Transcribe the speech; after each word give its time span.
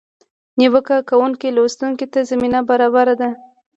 نیوکه 0.57 0.97
کوونکي 1.09 1.49
لوستونکي 1.55 2.05
ته 2.13 2.19
زمینه 2.29 2.59
برابره 2.69 3.13
ده. 3.21 3.29